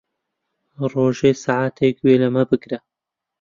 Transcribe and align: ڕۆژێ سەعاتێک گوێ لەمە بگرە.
ڕۆژێ 0.91 1.31
سەعاتێک 1.43 1.95
گوێ 2.01 2.15
لەمە 2.21 2.43
بگرە. 2.49 2.79